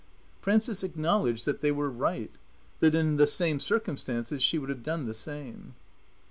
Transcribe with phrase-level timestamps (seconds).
[0.41, 2.31] Frances acknowledged that they were right,
[2.79, 5.75] that in the same circumstances she would have done the same.